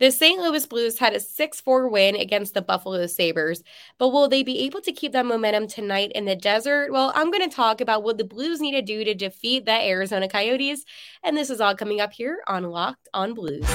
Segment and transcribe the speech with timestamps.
[0.00, 0.40] The St.
[0.40, 3.62] Louis Blues had a 6 4 win against the Buffalo Sabres,
[3.98, 6.90] but will they be able to keep that momentum tonight in the desert?
[6.90, 9.72] Well, I'm going to talk about what the Blues need to do to defeat the
[9.72, 10.86] Arizona Coyotes,
[11.22, 13.68] and this is all coming up here on Locked on Blues.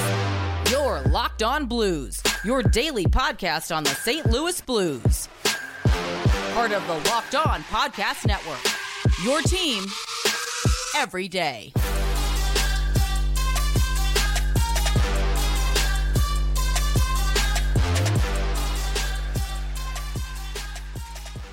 [0.68, 4.26] Your Locked on Blues, your daily podcast on the St.
[4.26, 5.28] Louis Blues.
[6.54, 8.58] Part of the Locked on Podcast Network.
[9.22, 9.84] Your team
[10.96, 11.72] every day.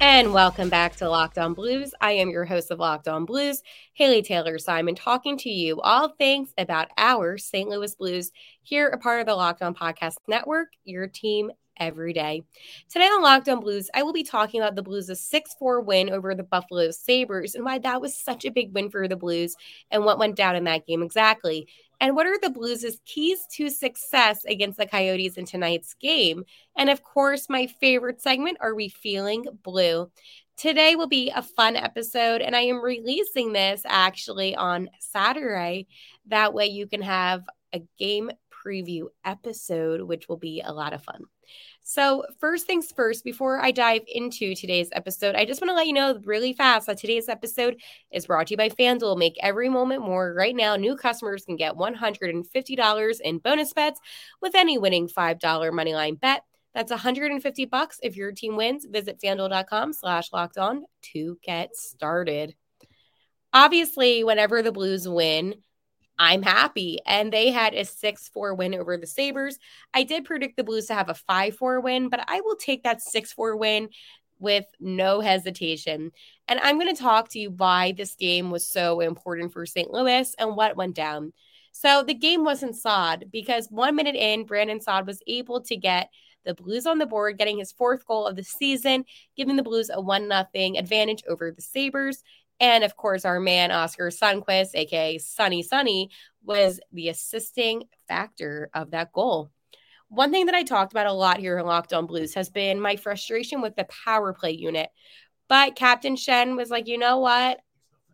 [0.02, 1.94] And welcome back to Locked On Blues.
[2.02, 3.62] I am your host of Locked On Blues,
[3.94, 7.70] Haley Taylor Simon, talking to you all things about our St.
[7.70, 12.44] Louis Blues here, a part of the Locked On Podcast Network, your team every day.
[12.90, 16.10] Today on Locked On Blues, I will be talking about the Blues' 6 4 win
[16.10, 19.56] over the Buffalo Sabres and why that was such a big win for the Blues
[19.92, 21.68] and what went down in that game exactly.
[22.00, 26.44] And what are the Blues' keys to success against the Coyotes in tonight's game?
[26.76, 30.12] And of course, my favorite segment, Are We Feeling Blue?
[30.58, 35.88] Today will be a fun episode, and I am releasing this actually on Saturday.
[36.28, 38.32] That way, you can have a game
[38.64, 41.24] preview episode, which will be a lot of fun.
[41.82, 45.88] So, first things first, before I dive into today's episode, I just want to let
[45.88, 49.18] you know really fast that today's episode is brought to you by FanDuel.
[49.18, 50.34] Make every moment more.
[50.34, 54.00] Right now, new customers can get $150 in bonus bets
[54.42, 56.44] with any winning $5 moneyline bet.
[56.74, 58.86] That's 150 bucks if your team wins.
[58.90, 62.56] Visit fanduel.com slash locked on to get started.
[63.54, 65.56] Obviously, whenever the Blues win,
[66.20, 67.00] I'm happy.
[67.06, 69.58] And they had a 6 4 win over the Sabres.
[69.94, 72.84] I did predict the Blues to have a 5 4 win, but I will take
[72.84, 73.90] that 6 4 win
[74.40, 76.12] with no hesitation.
[76.48, 79.90] And I'm going to talk to you why this game was so important for St.
[79.92, 81.34] Louis and what went down.
[81.72, 86.10] So the game wasn't Sod because one minute in, Brandon Saad was able to get
[86.46, 89.90] the Blues on the board, getting his fourth goal of the season, giving the Blues
[89.92, 90.46] a 1 0
[90.78, 92.24] advantage over the Sabres.
[92.64, 96.10] And of course, our man Oscar Sundqvist, aka Sunny Sunny,
[96.46, 99.52] was the assisting factor of that goal.
[100.08, 102.80] One thing that I talked about a lot here in Locked On Blues has been
[102.80, 104.92] my frustration with the power play unit.
[105.50, 107.60] But Captain Schenn was like, you know what?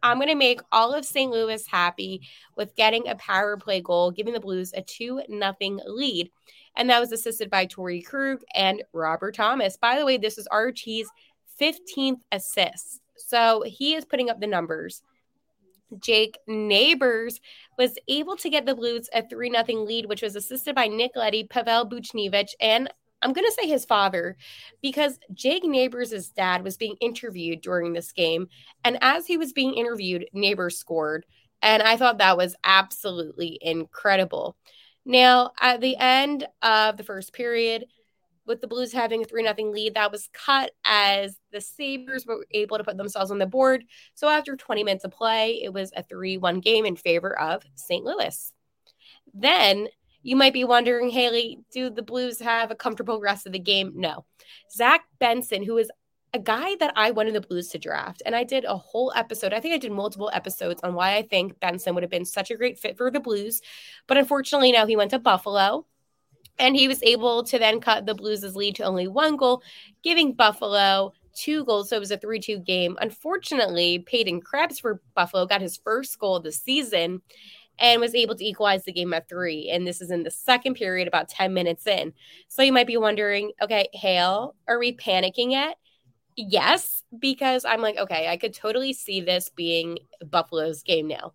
[0.01, 1.31] I'm going to make all of St.
[1.31, 2.27] Louis happy
[2.57, 6.31] with getting a power play goal, giving the Blues a 2 nothing lead.
[6.75, 9.77] And that was assisted by Torey Krug and Robert Thomas.
[9.77, 11.07] By the way, this is RT's
[11.61, 13.01] 15th assist.
[13.19, 15.03] So he is putting up the numbers.
[15.99, 17.39] Jake Neighbors
[17.77, 21.11] was able to get the Blues a 3 0 lead, which was assisted by Nick
[21.15, 22.89] Leddy, Pavel Buchnevich, and
[23.21, 24.37] I'm going to say his father
[24.81, 28.47] because Jake Neighbors' dad was being interviewed during this game.
[28.83, 31.25] And as he was being interviewed, Neighbors scored.
[31.61, 34.55] And I thought that was absolutely incredible.
[35.05, 37.85] Now, at the end of the first period,
[38.49, 42.45] with the Blues having a 3 0 lead, that was cut as the Sabres were
[42.51, 43.85] able to put themselves on the board.
[44.15, 47.63] So after 20 minutes of play, it was a 3 1 game in favor of
[47.75, 48.03] St.
[48.03, 48.51] Louis.
[49.33, 49.87] Then
[50.23, 53.93] you might be wondering, Haley, do the Blues have a comfortable rest of the game?
[53.95, 54.25] No.
[54.75, 55.89] Zach Benson, who is
[56.33, 59.53] a guy that I wanted the Blues to draft, and I did a whole episode.
[59.53, 62.51] I think I did multiple episodes on why I think Benson would have been such
[62.51, 63.61] a great fit for the Blues.
[64.07, 65.85] But unfortunately, now he went to Buffalo
[66.59, 69.63] and he was able to then cut the Blues' lead to only one goal,
[70.03, 71.89] giving Buffalo two goals.
[71.89, 72.97] So it was a 3 2 game.
[73.01, 77.21] Unfortunately, Peyton Krebs for Buffalo got his first goal of the season
[77.79, 79.69] and was able to equalize the game at three.
[79.69, 82.13] And this is in the second period, about 10 minutes in.
[82.49, 85.77] So you might be wondering, okay, Hale, are we panicking yet?
[86.35, 89.99] Yes, because I'm like, okay, I could totally see this being
[90.29, 91.33] Buffalo's game now.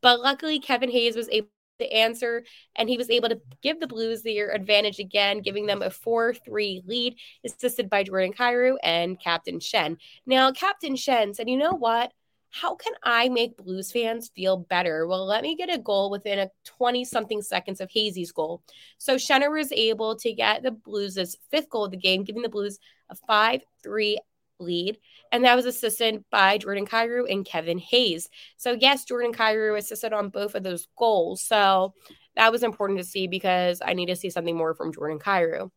[0.00, 1.48] But luckily, Kevin Hayes was able
[1.78, 2.44] the answer,
[2.76, 6.34] and he was able to give the Blues their advantage again, giving them a 4
[6.34, 9.96] 3 lead, assisted by Jordan Kyrou and Captain Schenn.
[10.26, 12.12] Now, Captain Schenn said, You know what?
[12.50, 15.08] How can I make Blues fans feel better?
[15.08, 18.62] Well, let me get a goal within a 20 something seconds of Hazy's goal.
[18.98, 22.48] So Schenner was able to get the Blues' fifth goal of the game, giving the
[22.48, 22.78] Blues
[23.10, 24.20] a 5 3
[24.58, 24.98] lead,
[25.32, 28.28] and that was assisted by Jordan Kyrou and Kevin Hayes.
[28.56, 31.42] So, yes, Jordan Kyrou assisted on both of those goals.
[31.42, 31.94] So,
[32.36, 35.70] that was important to see because I need to see something more from Jordan Kyrou.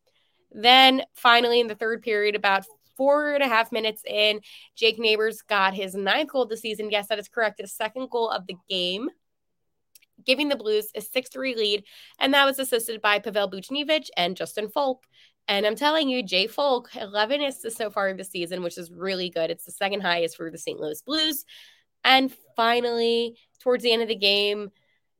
[0.50, 2.64] Then, finally, in the third period, about
[2.96, 4.40] four and a half minutes in,
[4.76, 6.90] Jake Neighbors got his ninth goal of the season.
[6.90, 7.60] Yes, that is correct.
[7.60, 9.08] His second goal of the game
[10.24, 11.84] giving the Blues a 6 3 lead,
[12.18, 15.04] and that was assisted by Pavel Buchnevich and Justin Faulk.
[15.48, 19.30] And I'm telling you, Jay Faulk, 11 assists so far this season, which is really
[19.30, 19.50] good.
[19.50, 20.78] It's the second highest for the St.
[20.78, 21.44] Louis Blues.
[22.04, 24.70] And finally, towards the end of the game,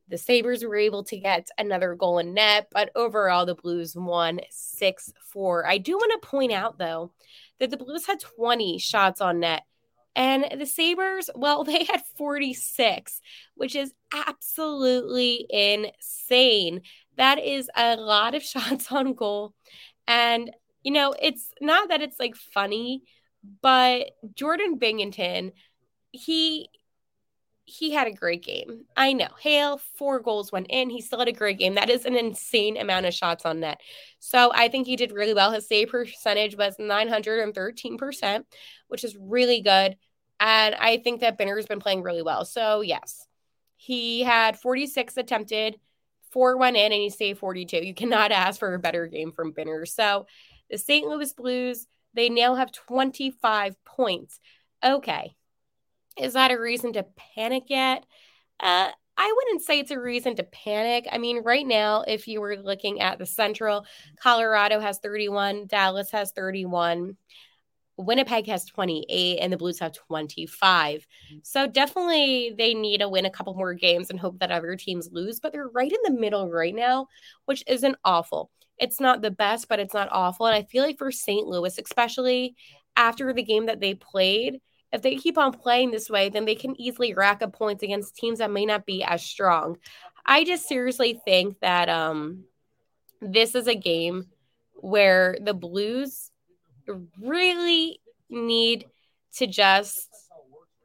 [0.08, 4.40] The Sabres were able to get another goal in net, but overall, the Blues won
[4.50, 5.66] 6 4.
[5.66, 7.12] I do want to point out, though,
[7.60, 9.64] that the Blues had 20 shots on net.
[10.16, 13.20] And the Sabres, well, they had 46,
[13.54, 16.82] which is absolutely insane.
[17.16, 19.54] That is a lot of shots on goal.
[20.08, 20.50] And,
[20.82, 23.05] you know, it's not that it's like funny,
[23.62, 25.52] but Jordan Binnington,
[26.10, 26.69] he
[27.69, 28.87] he had a great game.
[28.96, 29.28] I know.
[29.38, 30.88] Hale, four goals went in.
[30.88, 31.75] He still had a great game.
[31.75, 33.78] That is an insane amount of shots on net.
[34.20, 35.52] So I think he did really well.
[35.52, 38.44] His save percentage was 913%,
[38.88, 39.99] which is really good.
[40.40, 42.46] And I think that Binner's been playing really well.
[42.46, 43.26] So, yes,
[43.76, 45.78] he had 46 attempted,
[46.30, 47.78] four went in, and he saved 42.
[47.78, 49.86] You cannot ask for a better game from Binner.
[49.86, 50.26] So,
[50.70, 51.06] the St.
[51.06, 54.40] Louis Blues, they now have 25 points.
[54.84, 55.34] Okay.
[56.16, 58.04] Is that a reason to panic yet?
[58.60, 61.08] Uh, I wouldn't say it's a reason to panic.
[61.10, 63.84] I mean, right now, if you were looking at the Central,
[64.20, 67.16] Colorado has 31, Dallas has 31.
[67.98, 71.06] Winnipeg has 28 and the Blues have 25.
[71.42, 75.10] So definitely they need to win a couple more games and hope that other teams
[75.12, 77.08] lose, but they're right in the middle right now,
[77.46, 78.50] which isn't awful.
[78.78, 80.46] It's not the best, but it's not awful.
[80.46, 81.46] And I feel like for St.
[81.46, 82.54] Louis, especially
[82.96, 84.60] after the game that they played,
[84.92, 88.16] if they keep on playing this way, then they can easily rack up points against
[88.16, 89.76] teams that may not be as strong.
[90.24, 92.44] I just seriously think that um
[93.20, 94.26] this is a game
[94.74, 96.30] where the Blues
[97.20, 98.87] really need
[99.37, 100.08] to just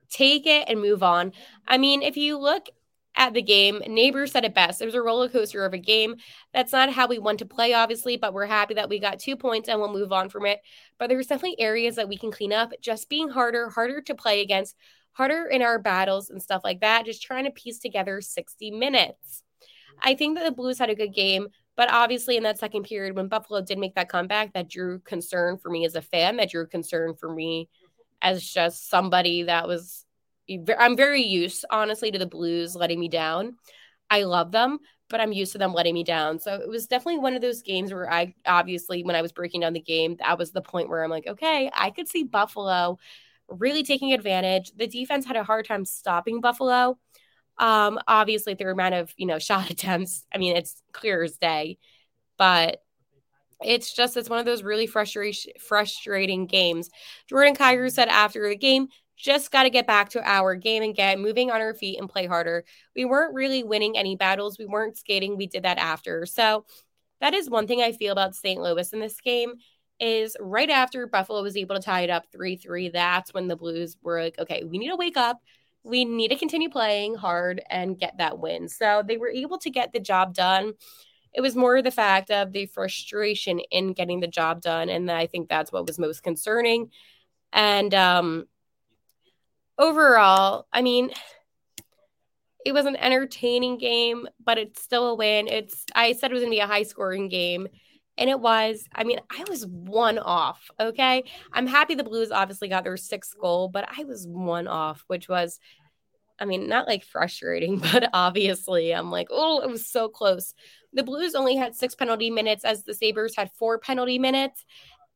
[0.10, 1.34] take it and move on.
[1.68, 2.68] I mean, if you look
[3.16, 4.82] at the game, Neighbors said it best.
[4.82, 6.16] It was a roller coaster of a game.
[6.54, 9.36] That's not how we want to play, obviously, but we're happy that we got two
[9.36, 10.62] points and we'll move on from it.
[10.98, 14.42] But there's definitely areas that we can clean up, just being harder, harder to play
[14.42, 14.76] against,
[15.12, 17.06] harder in our battles and stuff like that.
[17.06, 19.44] Just trying to piece together 60 minutes.
[20.02, 21.50] I think that the Blues had a good game.
[21.76, 25.58] But obviously, in that second period, when Buffalo did make that comeback, that drew concern
[25.58, 27.70] for me as a fan, that drew concern for me
[28.22, 30.06] as just somebody that was.
[30.78, 33.56] I'm very used, honestly, to the Blues letting me down.
[34.10, 34.80] I love them,
[35.10, 36.38] but I'm used to them letting me down.
[36.38, 39.62] So it was definitely one of those games where I obviously, when I was breaking
[39.62, 42.98] down the game, that was the point where I'm like, okay, I could see Buffalo
[43.48, 44.72] really taking advantage.
[44.76, 46.98] The defense had a hard time stopping Buffalo.
[47.58, 51.78] Um, obviously, the amount of you know shot attempts, I mean, it's clear as day,
[52.38, 52.80] but
[53.64, 56.90] it's just it's one of those really frustrating frustrating games.
[57.28, 60.96] Jordan Kyrou said after the game, just got to get back to our game and
[60.96, 62.66] get moving on our feet and play harder.
[62.96, 64.58] We weren't really winning any battles.
[64.58, 65.38] We weren't skating.
[65.38, 66.26] We did that after.
[66.26, 66.66] So
[67.22, 68.62] that is one thing I feel about St.
[68.62, 69.54] Louis in this game
[70.00, 73.96] is right after Buffalo was able to tie it up 3-3, that's when the Blues
[74.02, 75.40] were like, okay, we need to wake up
[75.84, 78.70] we need to continue playing hard and get that win.
[78.70, 80.74] So they were able to get the job done.
[81.34, 84.90] It was more the fact of the frustration in getting the job done.
[84.90, 86.92] And I think that's what was most concerning.
[87.52, 88.46] And um,
[89.78, 91.12] overall, I mean,
[92.66, 95.48] it was an entertaining game, but it's still a win.
[95.48, 97.68] It's I said it was gonna be a high scoring game.
[98.18, 100.70] And it was, I mean, I was one off.
[100.80, 101.24] Okay.
[101.52, 105.28] I'm happy the Blues obviously got their sixth goal, but I was one off, which
[105.28, 105.60] was,
[106.40, 110.54] I mean, not like frustrating, but obviously I'm like, oh, it was so close.
[110.94, 114.64] The Blues only had six penalty minutes as the Sabres had four penalty minutes.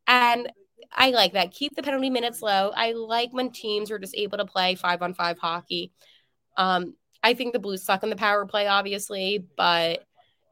[0.08, 0.52] And
[0.92, 1.52] I like that.
[1.52, 2.72] Keep the penalty minutes low.
[2.76, 5.92] I like when teams are just able to play five on five hockey.
[6.56, 10.06] Um, I think the Blues suck in the power play, obviously, but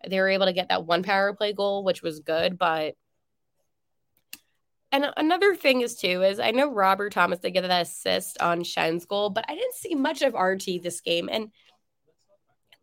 [0.09, 2.57] they were able to get that one power play goal, which was good.
[2.57, 2.95] But
[4.91, 8.63] and another thing is too is I know Robert Thomas did get that assist on
[8.63, 11.51] Schenn's goal, but I didn't see much of RT this game, and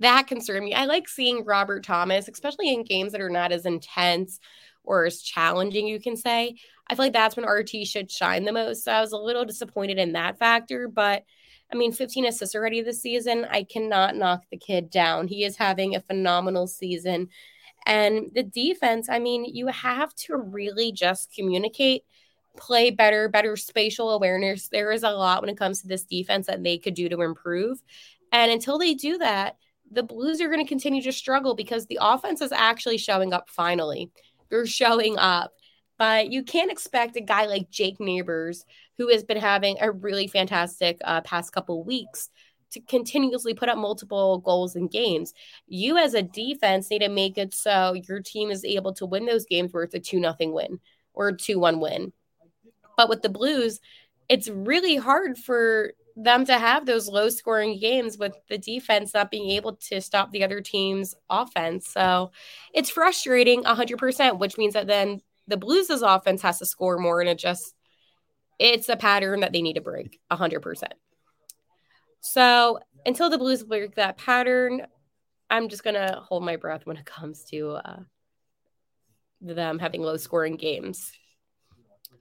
[0.00, 0.74] that concerned me.
[0.74, 4.40] I like seeing Robert Thomas, especially in games that are not as intense
[4.84, 6.56] or as challenging, you can say.
[6.88, 8.84] I feel like that's when RT should shine the most.
[8.84, 11.24] So I was a little disappointed in that factor, but
[11.72, 13.46] I mean, 15 assists already this season.
[13.50, 15.26] I cannot knock the kid down.
[15.26, 17.28] He is having a phenomenal season.
[17.86, 22.04] And the defense, I mean, you have to really just communicate,
[22.56, 24.68] play better, better spatial awareness.
[24.68, 27.22] There is a lot when it comes to this defense that they could do to
[27.22, 27.82] improve.
[28.30, 29.56] And until they do that,
[29.90, 33.48] the Blues are going to continue to struggle because the offense is actually showing up
[33.48, 34.10] finally.
[34.50, 35.52] They're showing up.
[35.98, 38.64] But you can't expect a guy like Jake Neighbors,
[38.98, 42.28] who has been having a really fantastic uh, past couple weeks,
[42.72, 45.34] to continuously put up multiple goals in games.
[45.66, 49.26] You as a defense need to make it so your team is able to win
[49.26, 50.80] those games where it's a 2 nothing win
[51.14, 52.12] or a 2 1 win.
[52.96, 53.80] But with the Blues,
[54.28, 59.30] it's really hard for them to have those low scoring games with the defense not
[59.30, 61.88] being able to stop the other team's offense.
[61.88, 62.32] So
[62.74, 67.28] it's frustrating 100%, which means that then the Blues' offense has to score more and
[67.28, 67.74] it just
[68.58, 70.82] it's a pattern that they need to break 100%.
[72.20, 74.86] So until the Blues break that pattern,
[75.50, 78.00] I'm just going to hold my breath when it comes to uh,
[79.40, 81.12] them having low scoring games.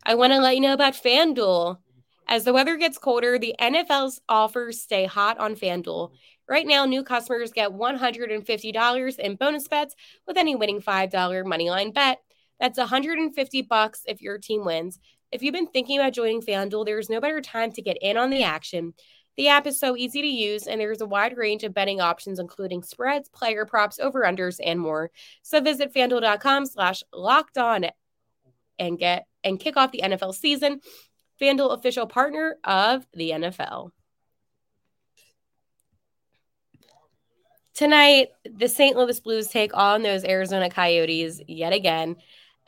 [0.03, 1.77] I want to let you know about FanDuel.
[2.27, 6.11] As the weather gets colder, the NFL's offers stay hot on FanDuel.
[6.49, 9.95] Right now, new customers get $150 in bonus bets
[10.27, 12.19] with any winning $5 moneyline bet.
[12.59, 14.99] That's 150 bucks if your team wins.
[15.31, 18.29] If you've been thinking about joining FanDuel, there's no better time to get in on
[18.29, 18.93] the action.
[19.37, 22.37] The app is so easy to use, and there's a wide range of betting options,
[22.37, 25.09] including spreads, player props, over-unders, and more.
[25.41, 27.85] So visit fanduel.com slash locked on
[28.77, 30.81] and get and kick off the NFL season.
[31.41, 33.91] FanDuel official partner of the NFL.
[37.73, 38.97] Tonight, the St.
[38.97, 42.17] Louis Blues take on those Arizona Coyotes yet again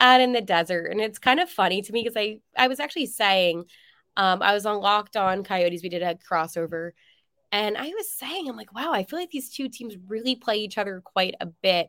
[0.00, 0.86] out in the desert.
[0.86, 3.64] And it's kind of funny to me because I, I was actually saying,
[4.16, 5.82] um, I was on Locked On Coyotes.
[5.82, 6.90] We did a crossover.
[7.52, 10.56] And I was saying, I'm like, wow, I feel like these two teams really play
[10.56, 11.88] each other quite a bit.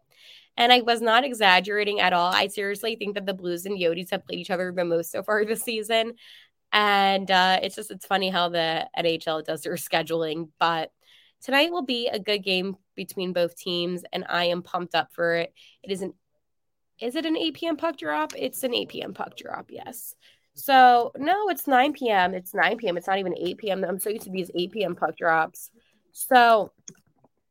[0.57, 2.31] And I was not exaggerating at all.
[2.31, 5.23] I seriously think that the Blues and Yotes have played each other the most so
[5.23, 6.13] far this season.
[6.71, 10.49] And uh, it's just, it's funny how the NHL does their scheduling.
[10.59, 10.91] But
[11.41, 14.03] tonight will be a good game between both teams.
[14.13, 15.53] And I am pumped up for it.
[15.83, 16.13] It is an
[17.01, 17.77] is it an 8 p.m.
[17.77, 18.33] puck drop?
[18.37, 19.13] It's an 8 p.m.
[19.13, 20.15] puck drop, yes.
[20.53, 22.33] So no, it's 9 p.m.
[22.33, 22.97] It's 9 p.m.
[22.97, 23.83] It's not even 8 p.m.
[23.83, 24.95] I'm so used to these 8 p.m.
[24.95, 25.69] puck drops.
[26.13, 26.71] So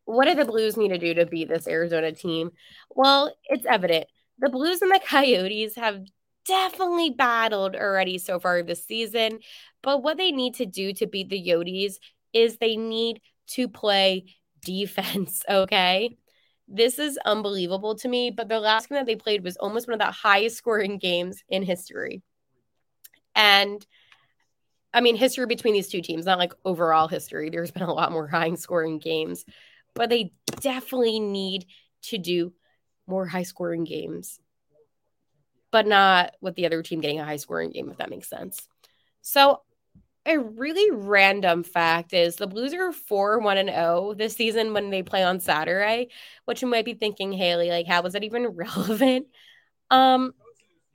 [0.06, 2.50] what do the Blues need to do to beat this Arizona team?
[2.90, 4.06] Well, it's evident.
[4.38, 6.00] The Blues and the Coyotes have
[6.46, 9.40] definitely battled already so far this season.
[9.82, 11.94] But what they need to do to beat the Yotes
[12.32, 14.34] is they need to play
[14.64, 16.16] defense, okay?
[16.66, 19.94] This is unbelievable to me, but the last game that they played was almost one
[19.94, 22.22] of the highest scoring games in history.
[23.34, 23.84] And
[24.92, 27.50] I mean, history between these two teams, not like overall history.
[27.50, 29.44] There's been a lot more high scoring games,
[29.94, 31.66] but they definitely need
[32.02, 32.52] to do
[33.06, 34.38] more high scoring games,
[35.70, 38.68] but not with the other team getting a high scoring game, if that makes sense.
[39.20, 39.60] So
[40.26, 44.90] a really random fact is the Blues are 4 1 and 0 this season when
[44.90, 46.08] they play on Saturday,
[46.46, 49.26] which you might be thinking, Haley, like, how was that even relevant?
[49.90, 50.32] Um,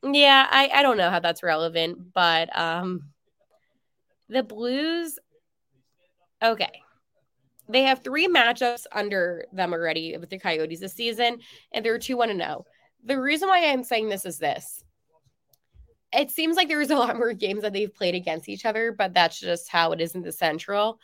[0.03, 3.09] yeah, I, I don't know how that's relevant, but um,
[4.29, 5.19] the Blues,
[6.41, 6.81] okay.
[7.67, 11.37] They have three matchups under them already with the Coyotes this season,
[11.71, 12.65] and they're 2 1 and 0.
[13.03, 14.83] The reason why I'm saying this is this
[16.13, 19.13] it seems like there's a lot more games that they've played against each other, but
[19.13, 20.99] that's just how it is in the Central.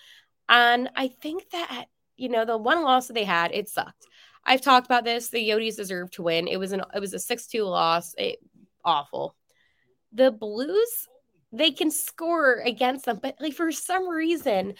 [0.49, 1.85] And I think that,
[2.17, 4.07] you know, the one loss that they had, it sucked.
[4.43, 5.29] I've talked about this.
[5.29, 6.47] The Yotes deserved to win.
[6.47, 8.13] It was an it was a 6-2 loss.
[8.17, 8.39] It
[8.83, 9.35] awful.
[10.13, 11.07] The Blues,
[11.51, 14.75] they can score against them, but like for some reason,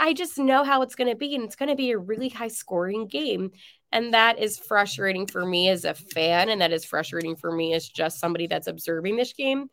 [0.00, 3.06] I just know how it's gonna be, and it's gonna be a really high scoring
[3.06, 3.52] game.
[3.92, 6.48] And that is frustrating for me as a fan.
[6.48, 9.68] And that is frustrating for me as just somebody that's observing this game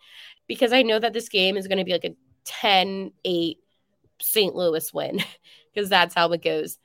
[0.47, 3.57] because I know that this game is going to be like a 10 8
[4.21, 4.55] St.
[4.55, 5.19] Louis win
[5.73, 6.77] because that's how it goes.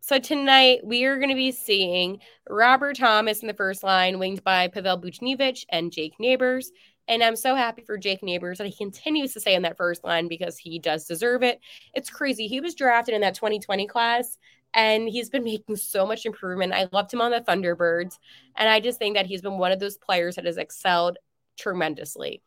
[0.00, 4.42] So tonight we are going to be seeing Robert Thomas in the first line, winged
[4.42, 6.70] by Pavel Buchnevich and Jake Neighbors.
[7.08, 10.04] And I'm so happy for Jake Neighbors that he continues to stay in that first
[10.04, 11.60] line because he does deserve it.
[11.94, 12.46] It's crazy.
[12.46, 14.38] He was drafted in that 2020 class
[14.78, 16.72] and he's been making so much improvement.
[16.72, 18.16] I loved him on the Thunderbirds,
[18.54, 21.18] and I just think that he's been one of those players that has excelled
[21.58, 22.42] tremendously.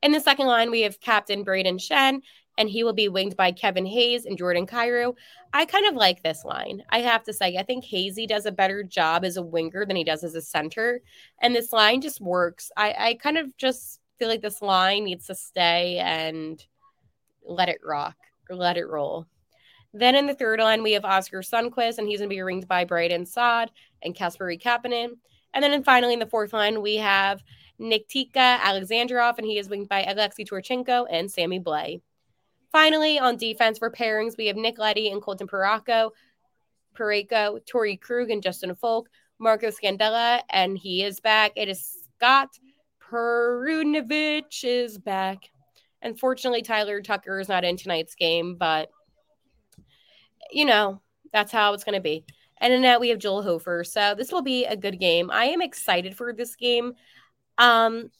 [0.00, 2.20] In the second line, we have Captain Brayden Schenn,
[2.56, 5.16] and he will be winged by Kevin Hayes and Jordan Kyrou.
[5.52, 6.84] I kind of like this line.
[6.90, 9.96] I have to say, I think Hazy does a better job as a winger than
[9.96, 11.00] he does as a center,
[11.42, 12.70] and this line just works.
[12.76, 16.64] I, I kind of just feel like this line needs to stay and
[17.44, 18.14] let it rock
[18.48, 19.26] or let it roll.
[19.96, 22.66] Then in the third line, we have Oscar Sundqvist, and he's going to be ringed
[22.66, 23.70] by Brandon Saad
[24.02, 25.10] and Kasperi Kapanen.
[25.54, 27.44] And then finally, in the fourth line, we have
[27.78, 32.02] Nikita Alexandrov, and he is winged by Alexey Toropchenko and Sammy Blais.
[32.72, 36.10] Finally, on defense for pairings, we have Nick Leddy and Colton Parayko,
[36.98, 39.08] Parayko, Torey Krug, and Justin Faulk,
[39.38, 41.52] Marco Scandella, and he is back.
[41.54, 42.48] It is Scott
[43.00, 45.50] Perunovich is back.
[46.02, 48.90] Unfortunately, Tyler Tucker is not in tonight's game, but–
[50.50, 51.00] you know,
[51.32, 52.24] that's how it's going to be.
[52.58, 53.84] And then now we have Joel Hofer.
[53.84, 55.30] So this will be a good game.
[55.30, 56.94] I am excited for this game.
[57.58, 58.10] Um,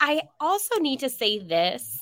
[0.00, 1.98] I also need to say this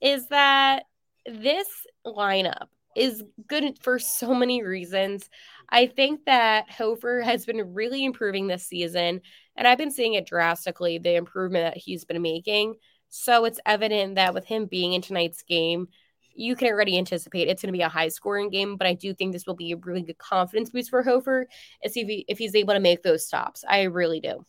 [0.00, 0.84] is that
[1.26, 1.68] this
[2.06, 5.28] lineup is good for so many reasons.
[5.68, 9.20] I think that Hofer has been really improving this season,
[9.56, 12.76] and I've been seeing it drastically the improvement that he's been making.
[13.08, 15.88] So it's evident that with him being in tonight's game,
[16.36, 19.14] you can already anticipate it's going to be a high scoring game, but I do
[19.14, 21.46] think this will be a really good confidence boost for Hofer
[21.82, 23.64] if, he, if he's able to make those stops.
[23.68, 24.44] I really do.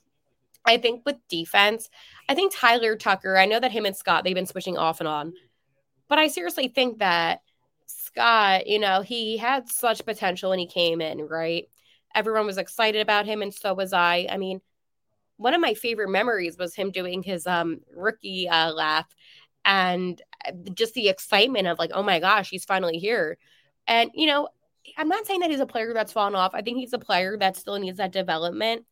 [0.65, 1.89] I think with defense,
[2.27, 5.07] I think Tyler Tucker, I know that him and Scott, they've been switching off and
[5.07, 5.33] on,
[6.09, 7.41] but I seriously think that
[7.85, 11.69] Scott, you know, he had such potential when he came in, right?
[12.13, 14.27] Everyone was excited about him, and so was I.
[14.29, 14.59] I mean,
[15.37, 19.07] one of my favorite memories was him doing his um rookie uh, laugh
[19.67, 23.37] and uh, just the excitement of like, oh my gosh, he's finally here.
[23.85, 24.49] And you know,
[24.97, 26.55] I'm not saying that he's a player that's fallen off.
[26.55, 28.85] I think he's a player that still needs that development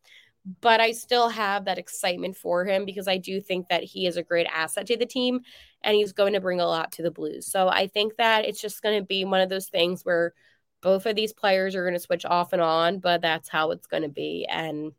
[0.60, 4.16] but I still have that excitement for him because I do think that he is
[4.16, 5.40] a great asset to the team
[5.82, 7.46] and he's going to bring a lot to the Blues.
[7.50, 10.34] So I think that it's just going to be one of those things where
[10.82, 13.88] both of these players are going to switch off and on, but that's how it's
[13.88, 14.46] going to be.
[14.48, 14.92] And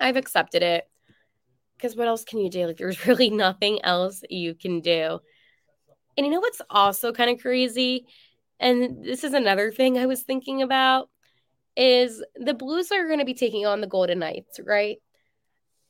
[0.00, 0.88] I've accepted it
[1.76, 2.66] because what else can you do?
[2.66, 5.20] Like, there's really nothing else you can do.
[6.16, 8.06] And you know what's also kind of crazy?
[8.58, 11.10] And this is another thing I was thinking about
[11.76, 14.96] is the Blues are going to be taking on the Golden Knights, right?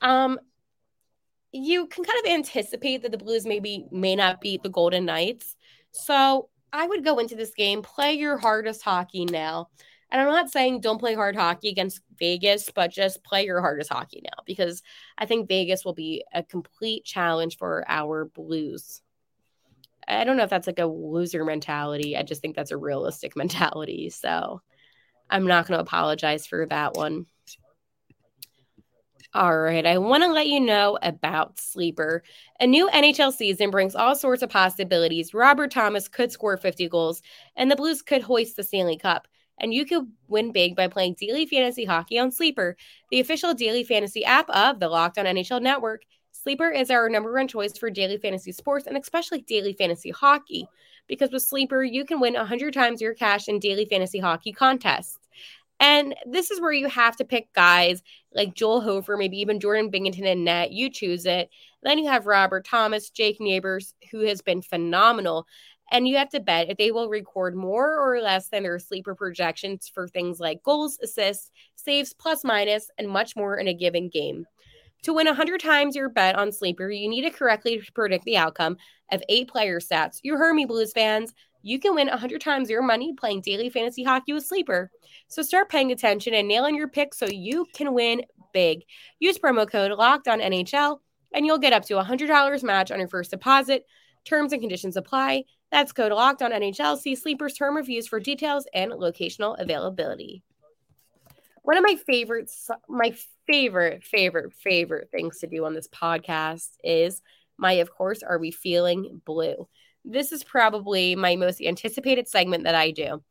[0.00, 0.40] Um,
[1.52, 5.54] you can kind of anticipate that the Blues maybe may not beat the Golden Knights.
[5.92, 9.68] So I would go into this game, play your hardest hockey now.
[10.10, 13.92] And I'm not saying don't play hard hockey against Vegas, but just play your hardest
[13.92, 14.82] hockey now because
[15.18, 19.02] I think Vegas will be a complete challenge for our Blues.
[20.06, 22.16] I don't know if that's like a loser mentality.
[22.16, 24.10] I just think that's a realistic mentality.
[24.10, 24.62] So
[25.28, 27.26] I'm not going to apologize for that one.
[29.34, 32.22] All right, I want to let you know about Sleeper.
[32.58, 35.34] A new NHL season brings all sorts of possibilities.
[35.34, 37.20] Robert Thomas could score 50 goals,
[37.54, 39.28] and the Blues could hoist the Stanley Cup.
[39.58, 42.76] And you could win big by playing daily fantasy hockey on Sleeper,
[43.10, 46.02] the official daily fantasy app of the Locked On NHL Network.
[46.32, 50.68] Sleeper is our number one choice for daily fantasy sports and especially daily fantasy hockey
[51.08, 55.18] because with Sleeper, you can win 100 times your cash in daily fantasy hockey contests.
[55.78, 58.02] And this is where you have to pick guys
[58.34, 60.72] like Joel Hofer, maybe even Jordan Binnington and net.
[60.72, 61.50] You choose it.
[61.82, 65.46] Then you have Robert Thomas, Jake Neighbors, who has been phenomenal.
[65.92, 69.14] And you have to bet if they will record more or less than their sleeper
[69.14, 74.08] projections for things like goals, assists, saves, plus minus, and much more in a given
[74.08, 74.46] game.
[75.02, 78.76] To win 100 times your bet on Sleeper, you need to correctly predict the outcome
[79.12, 80.18] of eight player stats.
[80.24, 81.32] You heard me, Blues fans.
[81.62, 84.90] You can win 100 times your money playing daily fantasy hockey with Sleeper.
[85.28, 88.22] So start paying attention and nailing your picks so you can win
[88.52, 88.84] big.
[89.20, 90.98] Use promo code Locked On NHL,
[91.32, 93.84] and you'll get up to a $100 match on your first deposit.
[94.24, 95.44] Terms and conditions apply.
[95.70, 96.98] That's code Locked On NHL.
[96.98, 100.42] See Sleeper's term reviews for details and locational availability.
[101.62, 103.14] One of my favorites, my
[103.46, 107.22] favorite, favorite, favorite things to do on this podcast is
[107.58, 109.68] my, of course, Are We Feeling Blue?
[110.04, 113.22] This is probably my most anticipated segment that I do.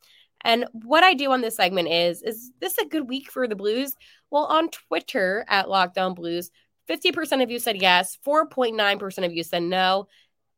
[0.42, 3.56] And what I do on this segment is is this a good week for the
[3.56, 3.96] Blues?
[4.30, 6.52] Well, on Twitter at Locked On Blues,
[6.90, 10.08] 50% of you said yes, 4.9% of you said no,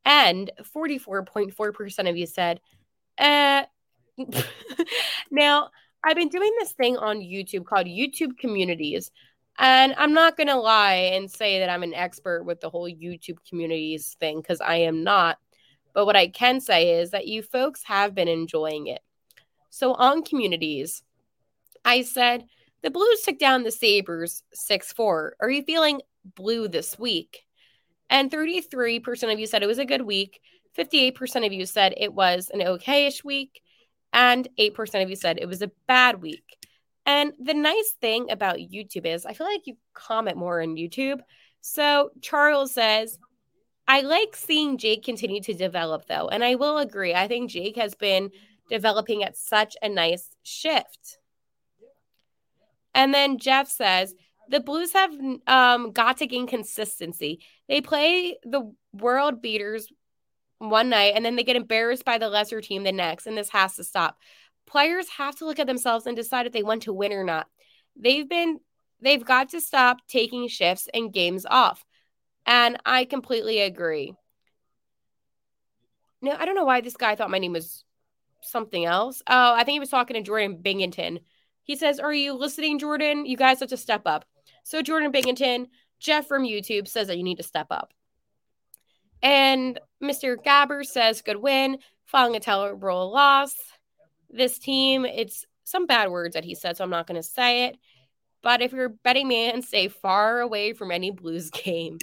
[0.08, 2.62] and 44.4% of you said
[3.18, 3.66] eh.
[5.32, 5.70] now,
[6.04, 9.12] I've been doing this thing on YouTube called YouTube Communities.
[9.60, 12.90] And I'm not going to lie and say that I'm an expert with the whole
[12.90, 15.38] YouTube communities thing because I am not.
[15.94, 19.02] But what I can say is that you folks have been enjoying it.
[19.72, 21.04] So on communities,
[21.84, 22.46] I said,
[22.84, 25.36] the Blues took down the Sabres 6 4.
[25.40, 26.02] Are you feeling
[26.36, 27.47] blue this week?
[28.10, 30.40] And 33% of you said it was a good week.
[30.78, 33.62] 58% of you said it was an okayish week.
[34.14, 36.44] And 8% of you said it was a bad week.
[37.06, 41.20] And the nice thing about YouTube is I feel like you comment more on YouTube.
[41.62, 43.18] So Charles says,
[43.88, 46.28] I like seeing Jake continue to develop though.
[46.28, 47.14] And I will agree.
[47.14, 48.32] I think Jake has been
[48.70, 51.18] developing at such a nice shift.
[52.94, 54.14] And then Jeff says,
[54.50, 55.12] the Blues have
[55.48, 57.44] um, got to gain consistency.
[57.68, 59.88] They play the world beaters
[60.60, 63.50] one night and then they get embarrassed by the lesser team the next, and this
[63.50, 64.18] has to stop
[64.68, 67.48] players have to look at themselves and decide if they want to win or not.
[67.96, 68.60] They've been
[69.02, 71.84] they've got to stop taking shifts and games off.
[72.46, 74.14] And I completely agree.
[76.22, 77.84] No, I don't know why this guy thought my name was
[78.42, 79.22] something else.
[79.28, 81.20] Oh, I think he was talking to Jordan Bingington.
[81.64, 83.26] He says, Are you listening, Jordan?
[83.26, 84.26] You guys have to step up.
[84.68, 87.94] So, Jordan Bingington, Jeff from YouTube says that you need to step up.
[89.24, 90.36] And Mr.
[90.36, 91.78] Gabber says, Good win.
[92.04, 93.56] following a terrible loss.
[94.30, 97.68] This team, it's some bad words that he said, so I'm not going to say
[97.68, 97.78] it.
[98.44, 101.98] But if you're betting man, stay far away from any Blues game.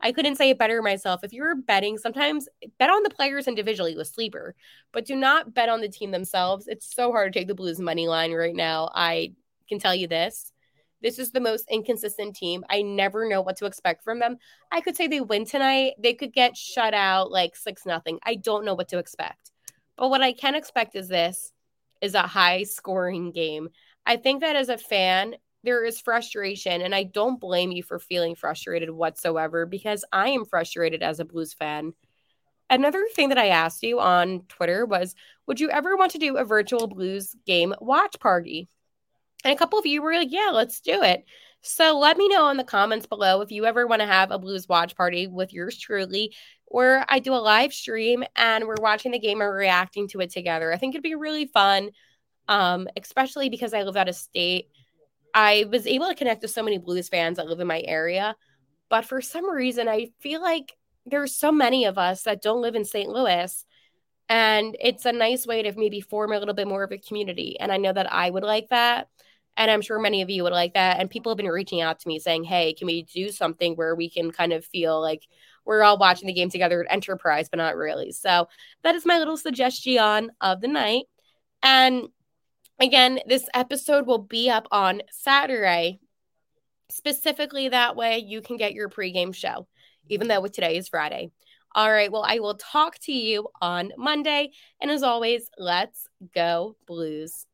[0.00, 1.24] I couldn't say it better myself.
[1.24, 2.48] If you're betting, sometimes
[2.78, 4.54] bet on the players individually with sleeper,
[4.92, 6.68] but do not bet on the team themselves.
[6.68, 8.90] It's so hard to take the Blues money line right now.
[8.94, 9.32] I
[9.68, 10.52] can tell you this.
[11.02, 12.64] This is the most inconsistent team.
[12.68, 14.36] I never know what to expect from them.
[14.70, 15.94] I could say they win tonight.
[15.98, 18.18] They could get shut out like 6 nothing.
[18.24, 19.50] I don't know what to expect.
[19.96, 21.52] But what I can expect is this
[22.00, 23.68] is a high scoring game.
[24.06, 27.98] I think that as a fan, there is frustration and I don't blame you for
[27.98, 31.92] feeling frustrated whatsoever because I am frustrated as a Blues fan.
[32.70, 35.14] Another thing that I asked you on Twitter was
[35.46, 38.68] would you ever want to do a virtual Blues game watch party?
[39.44, 41.24] And a couple of you were like, yeah, let's do it.
[41.62, 44.38] So let me know in the comments below if you ever want to have a
[44.38, 46.34] blues watch party with yours truly,
[46.66, 50.30] where I do a live stream and we're watching the game and reacting to it
[50.30, 50.72] together.
[50.72, 51.90] I think it'd be really fun,
[52.48, 54.68] um, especially because I live out of state.
[55.34, 58.36] I was able to connect with so many blues fans that live in my area,
[58.88, 60.72] but for some reason, I feel like
[61.06, 63.08] there's so many of us that don't live in St.
[63.08, 63.64] Louis.
[64.28, 67.58] And it's a nice way to maybe form a little bit more of a community.
[67.58, 69.08] And I know that I would like that.
[69.56, 71.00] And I'm sure many of you would like that.
[71.00, 73.94] And people have been reaching out to me saying, hey, can we do something where
[73.94, 75.26] we can kind of feel like
[75.64, 78.12] we're all watching the game together at Enterprise, but not really.
[78.12, 78.48] So
[78.82, 81.04] that is my little suggestion of the night.
[81.62, 82.08] And
[82.80, 86.00] again, this episode will be up on Saturday.
[86.88, 89.68] Specifically, that way you can get your pregame show,
[90.08, 91.30] even though today is Friday.
[91.72, 92.10] All right.
[92.10, 94.50] Well, I will talk to you on Monday.
[94.80, 97.46] And as always, let's go, Blues.